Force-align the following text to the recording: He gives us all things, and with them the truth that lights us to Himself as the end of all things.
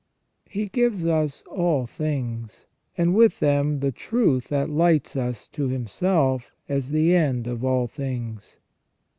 He 0.49 0.67
gives 0.67 1.05
us 1.05 1.43
all 1.45 1.85
things, 1.85 2.65
and 2.97 3.13
with 3.13 3.39
them 3.39 3.81
the 3.81 3.91
truth 3.91 4.47
that 4.47 4.67
lights 4.67 5.15
us 5.15 5.47
to 5.49 5.67
Himself 5.67 6.55
as 6.67 6.89
the 6.89 7.13
end 7.13 7.45
of 7.45 7.63
all 7.63 7.85
things. 7.85 8.57